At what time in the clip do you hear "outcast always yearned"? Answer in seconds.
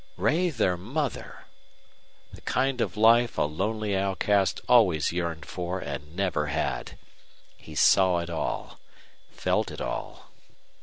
3.95-5.45